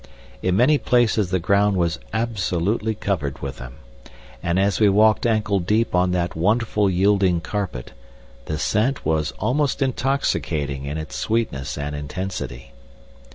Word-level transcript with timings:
In 0.41 0.57
many 0.57 0.79
places 0.79 1.29
the 1.29 1.37
ground 1.37 1.77
was 1.77 1.99
absolutely 2.11 2.95
covered 2.95 3.37
with 3.43 3.57
them, 3.59 3.75
and 4.41 4.57
as 4.59 4.79
we 4.79 4.89
walked 4.89 5.27
ankle 5.27 5.59
deep 5.59 5.93
on 5.93 6.09
that 6.09 6.35
wonderful 6.35 6.89
yielding 6.89 7.39
carpet, 7.39 7.93
the 8.45 8.57
scent 8.57 9.05
was 9.05 9.31
almost 9.37 9.79
intoxicating 9.79 10.85
in 10.85 10.97
its 10.97 11.15
sweetness 11.15 11.77
and 11.77 11.95
intensity. 11.95 12.71